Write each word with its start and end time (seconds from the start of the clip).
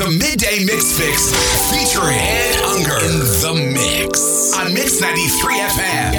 The 0.00 0.08
Midday 0.08 0.64
Mix 0.64 0.98
Fix 0.98 1.28
featuring 1.70 2.16
Ed 2.16 2.56
Unger 2.64 2.96
in 3.04 3.18
the 3.20 3.52
mix 3.74 4.50
on 4.54 4.72
Mix 4.72 4.98
93 4.98 5.60
FM. 5.60 6.14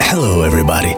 Hello, 0.00 0.40
everybody. 0.44 0.94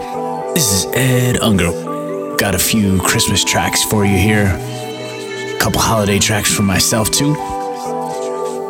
This 0.53 0.71
is 0.71 0.85
Ed 0.95 1.41
Unger. 1.41 2.37
Got 2.37 2.55
a 2.55 2.57
few 2.57 2.99
Christmas 2.99 3.43
tracks 3.43 3.83
for 3.83 4.05
you 4.05 4.17
here. 4.17 4.45
A 4.47 5.57
couple 5.59 5.81
holiday 5.81 6.19
tracks 6.19 6.55
for 6.55 6.63
myself, 6.63 7.11
too. 7.11 7.35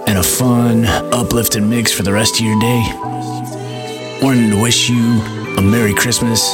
And 0.08 0.18
a 0.18 0.24
fun, 0.24 0.86
uplifting 1.14 1.70
mix 1.70 1.92
for 1.92 2.02
the 2.02 2.12
rest 2.12 2.40
of 2.40 2.48
your 2.48 2.60
day. 2.60 2.82
Wanting 4.24 4.50
to 4.50 4.60
wish 4.60 4.90
you 4.90 5.22
a 5.56 5.62
Merry 5.62 5.94
Christmas, 5.94 6.52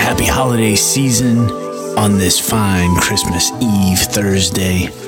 Happy 0.00 0.24
Holiday 0.24 0.74
season 0.74 1.67
on 1.98 2.16
this 2.16 2.38
fine 2.38 2.94
Christmas 2.94 3.50
Eve 3.60 3.98
Thursday. 3.98 5.07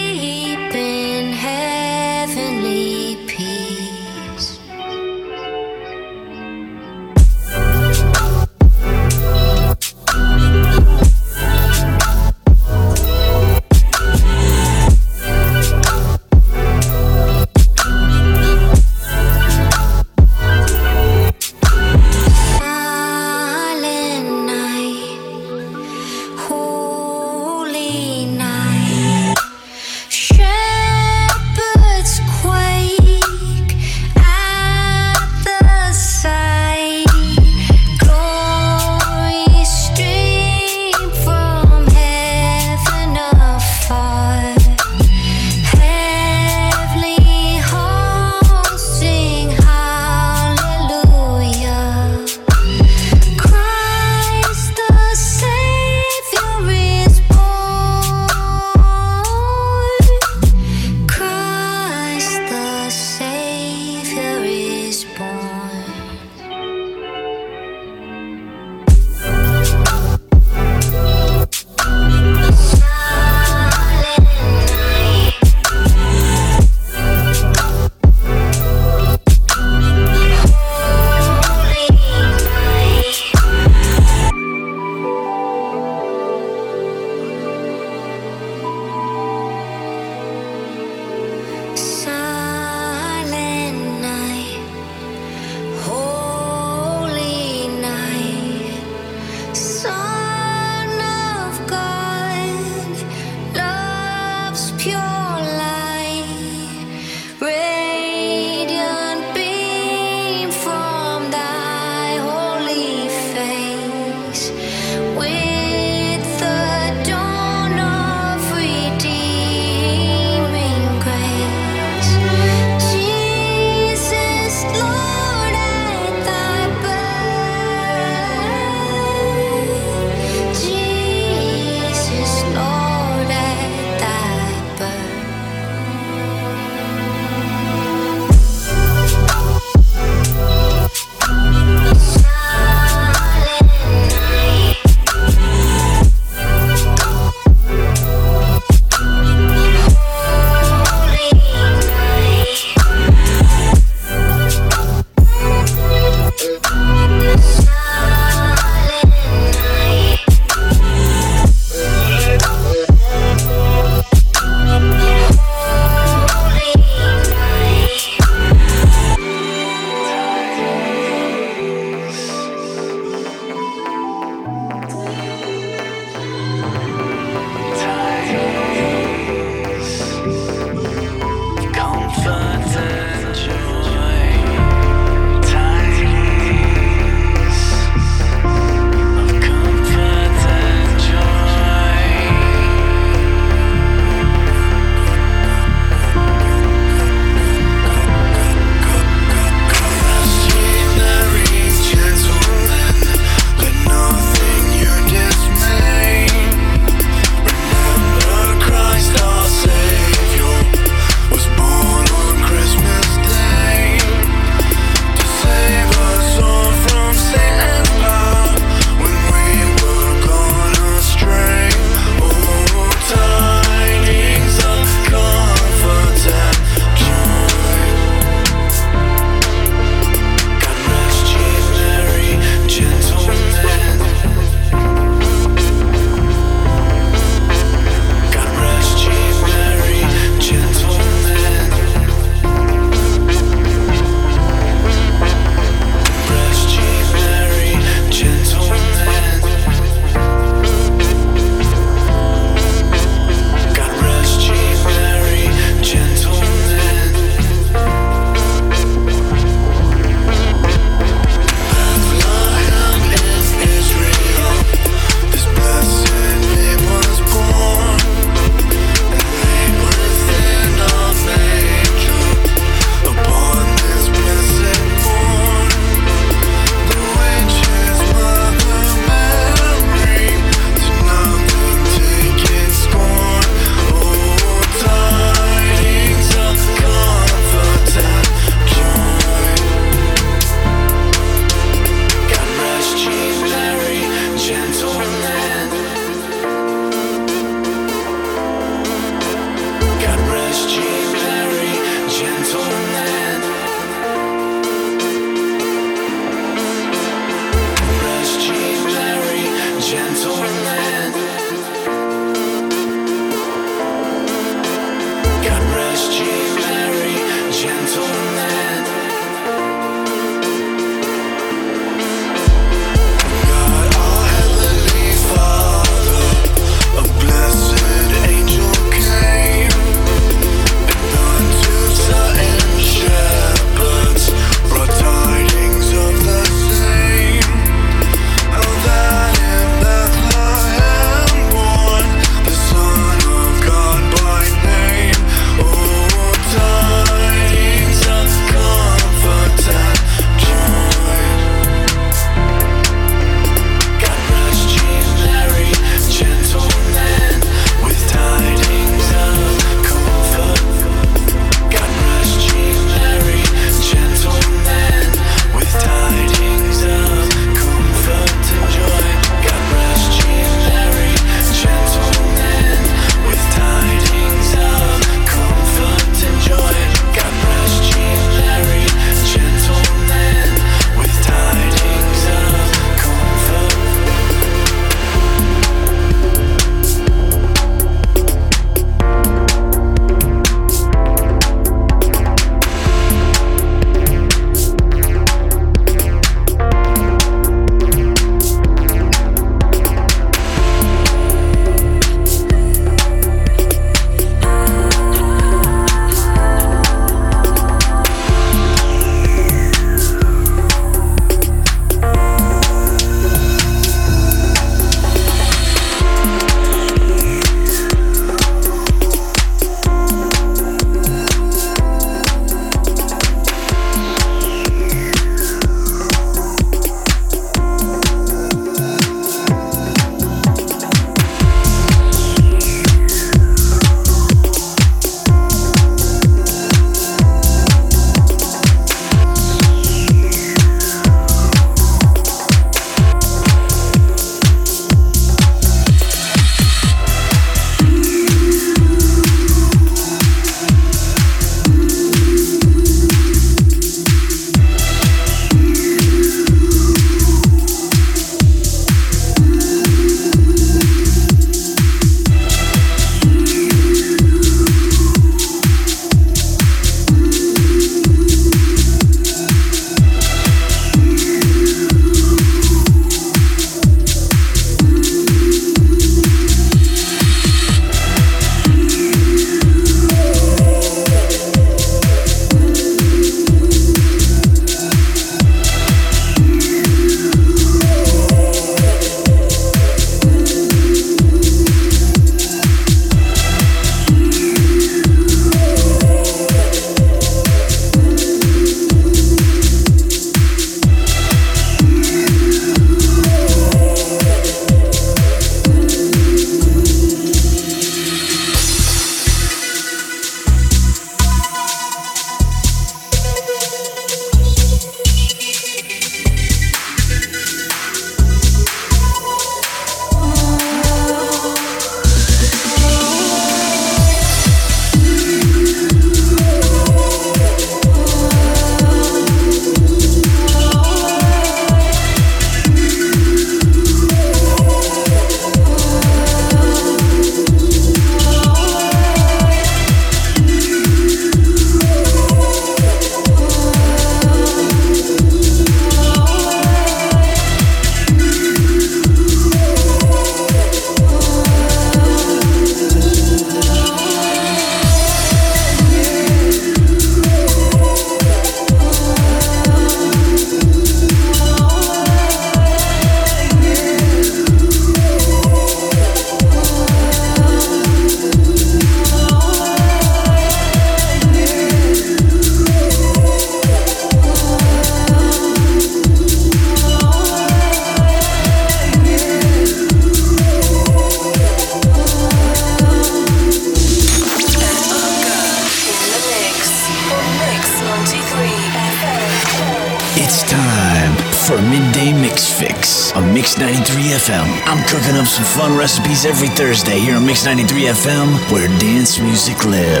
93 597.45 597.83
FM, 597.85 598.51
where 598.51 598.67
dance 598.79 599.19
music 599.19 599.65
lives. 599.65 600.00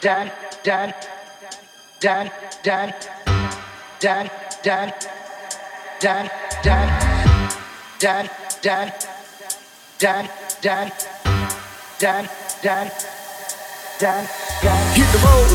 Dad, 0.00 0.32
dad, 0.64 0.94
dad, 2.00 2.32
dad, 2.62 2.94
dad, 4.02 4.30
dad, 4.62 4.94
dad, 6.00 6.30
dad, 6.62 7.10
dad, 7.98 8.30
dad, 8.62 8.90
dad, 10.00 10.30
dad, 10.62 10.92
dad, 11.98 12.30
dad, 12.62 12.92
dad. 14.00 14.49
Hit 15.10 15.18
the 15.18 15.26
road, 15.26 15.50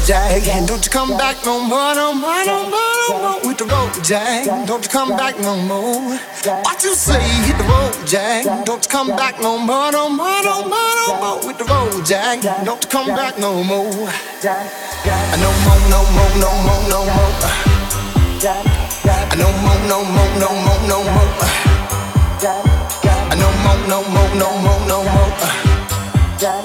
and 0.51 0.67
don't 0.67 0.83
you 0.83 0.91
come 0.91 1.17
back 1.17 1.45
no 1.45 1.63
more, 1.63 1.95
no 1.95 2.13
more, 2.13 2.43
no 2.45 2.69
more, 2.69 3.09
no 3.09 3.19
more 3.21 3.39
with 3.47 3.57
the 3.57 3.63
road, 3.63 4.03
Jack. 4.03 4.45
Don't 4.67 4.83
you 4.83 4.89
come 4.89 5.15
back 5.15 5.39
no 5.39 5.55
more. 5.55 6.19
What 6.43 6.83
you 6.83 6.93
say? 6.93 7.21
Hit 7.47 7.57
the 7.57 7.63
road, 7.63 7.95
Jack. 8.05 8.43
Don't 8.65 8.83
you 8.83 8.89
come 8.89 9.15
back 9.15 9.39
no 9.39 9.57
more, 9.57 9.93
no 9.93 10.09
more, 10.09 10.43
no 10.43 10.61
more, 10.67 10.95
no 11.07 11.15
more 11.21 11.47
with 11.47 11.57
the 11.57 11.63
road, 11.63 12.05
Jack. 12.05 12.41
Don't 12.65 12.83
you 12.83 12.89
come 12.89 13.07
back 13.07 13.39
no 13.39 13.63
more. 13.63 13.85
No 13.85 14.11
more, 15.63 15.79
no 15.87 16.03
more, 16.11 16.35
no 16.35 16.51
more, 16.65 16.83
no 16.91 17.05
more. 17.05 17.39
No 19.39 19.47
more, 19.63 19.79
no 19.87 20.03
more, 20.03 20.31
no 20.35 20.49
more, 20.65 20.81
no 20.91 20.99
more. 20.99 21.31
No 23.39 23.47
more, 23.63 23.79
no 23.87 24.03
more, 24.03 24.31
no 24.35 24.49
more, 24.59 24.81
no 24.87 25.03
more. 25.03 26.64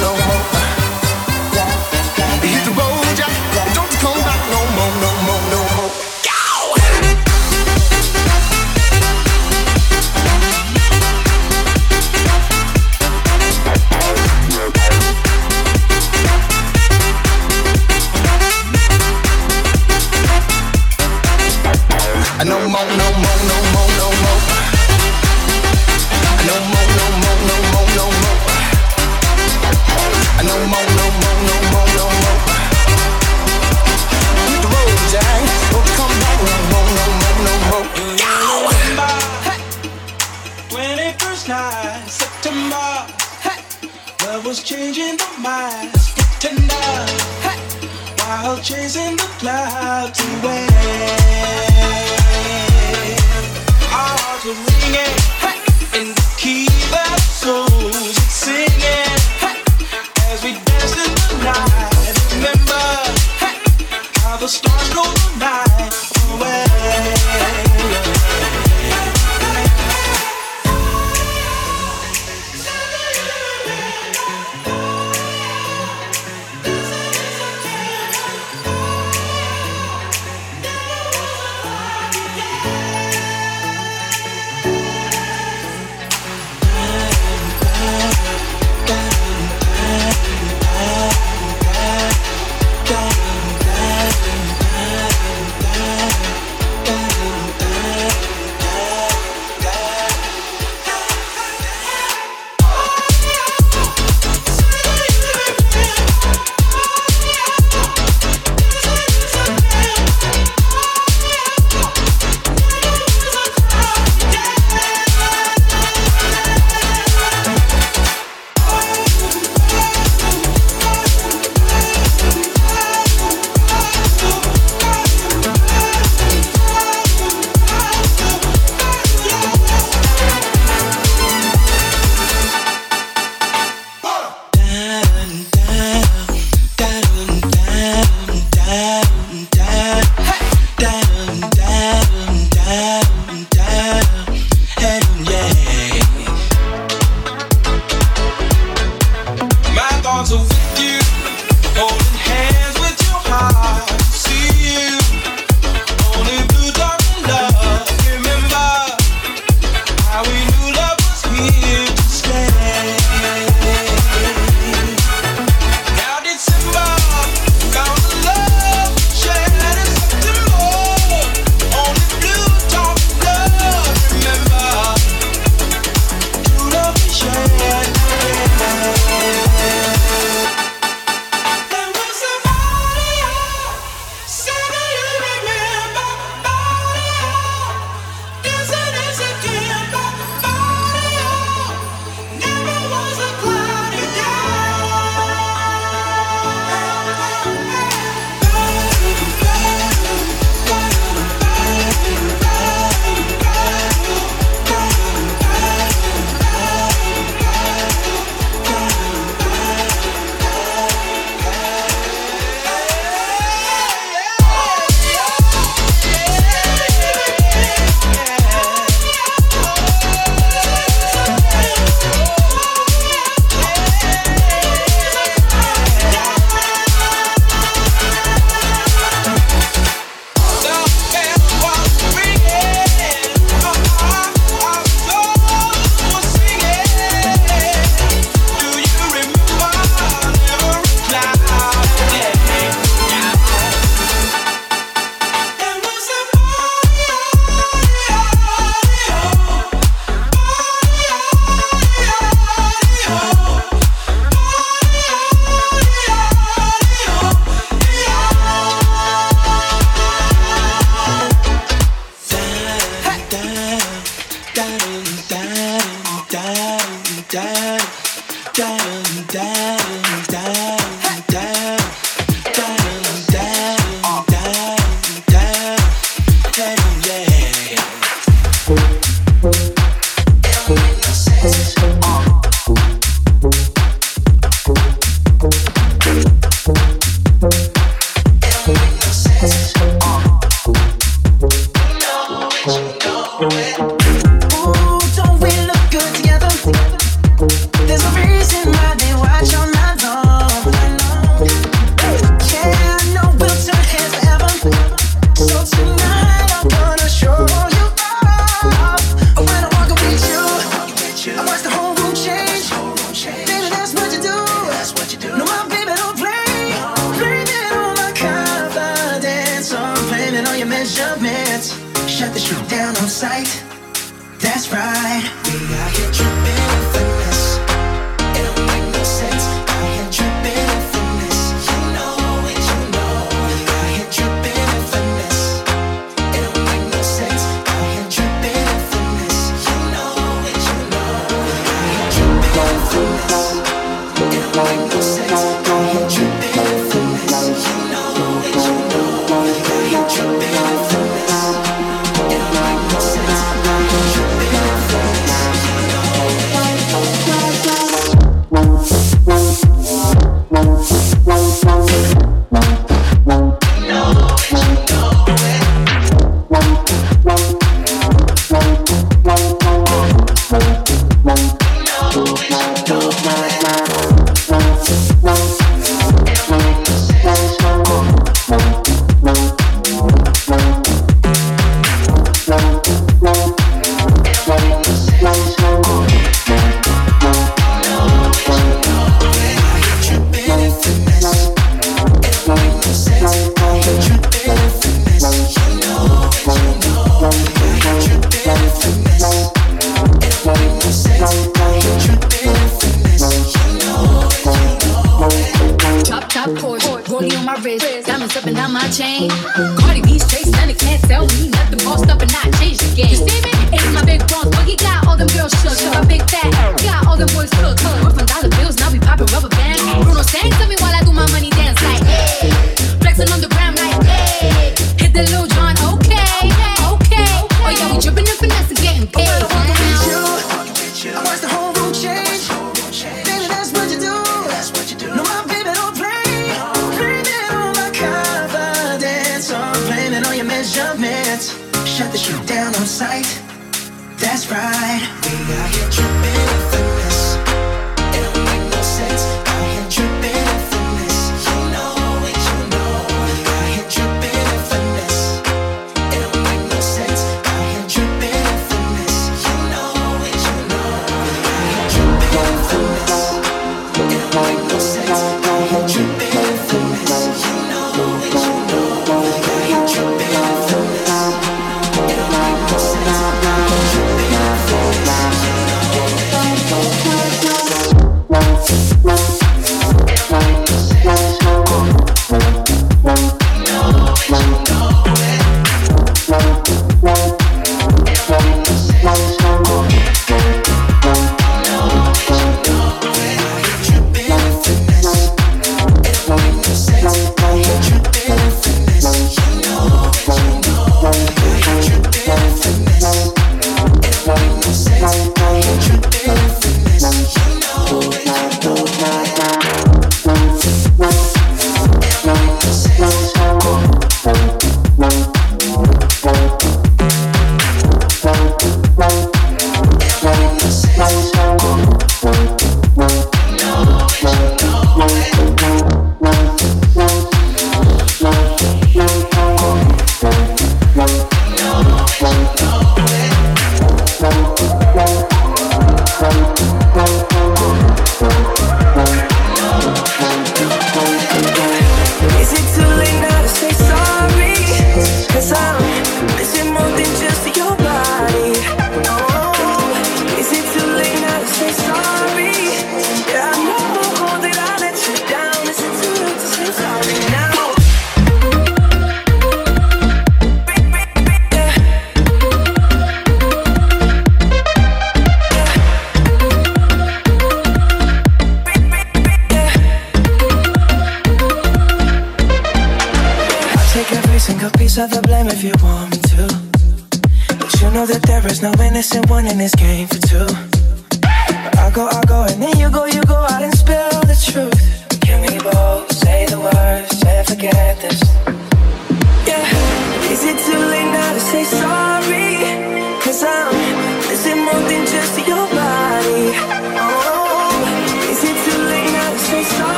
tripping 408.41 408.55
down 408.55 408.73
my 408.73 408.87
chain. 408.89 409.29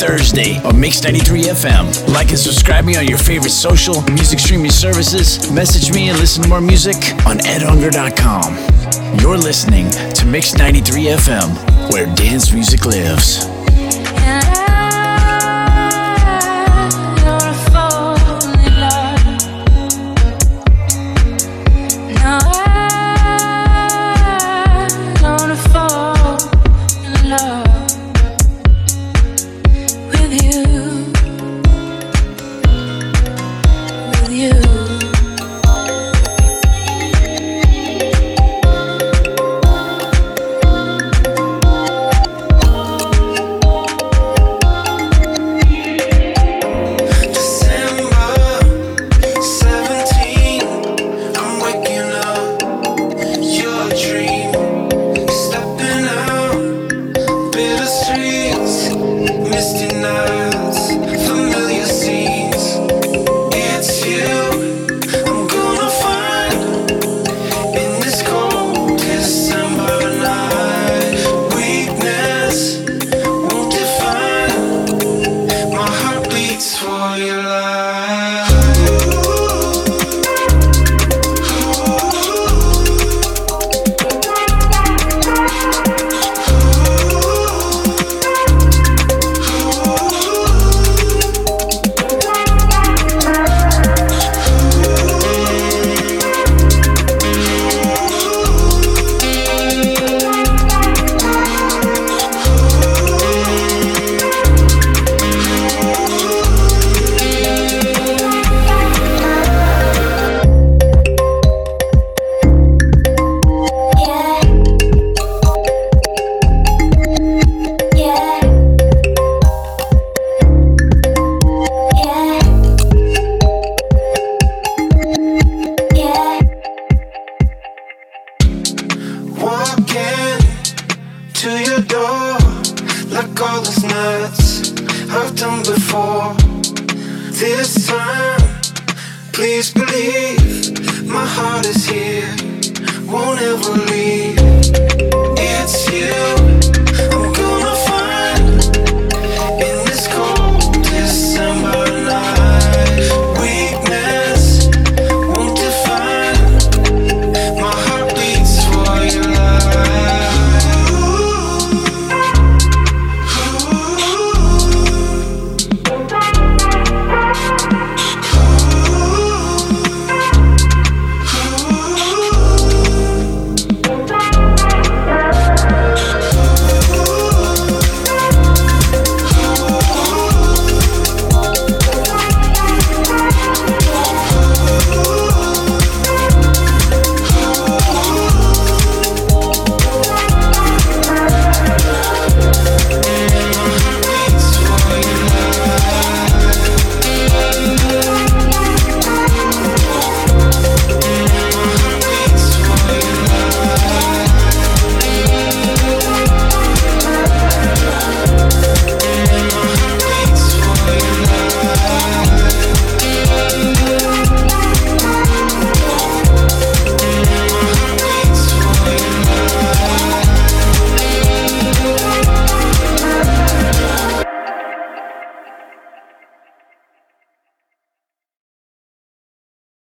Thursday 0.00 0.56
on 0.62 0.80
Mix 0.80 1.04
93 1.04 1.42
FM. 1.42 2.08
Like 2.10 2.30
and 2.30 2.38
subscribe 2.38 2.86
me 2.86 2.96
on 2.96 3.06
your 3.06 3.18
favorite 3.18 3.50
social 3.50 4.00
music 4.12 4.38
streaming 4.38 4.70
services. 4.70 5.52
Message 5.52 5.94
me 5.94 6.08
and 6.08 6.18
listen 6.18 6.42
to 6.42 6.48
more 6.48 6.62
music 6.62 6.96
on 7.26 7.36
edunger.com. 7.40 8.54
You're 9.20 9.36
listening 9.36 9.90
to 9.90 10.24
Mix 10.24 10.54
93 10.54 11.04
FM, 11.04 11.92
where 11.92 12.06
dance 12.14 12.50
music 12.50 12.86
lives. 12.86 13.44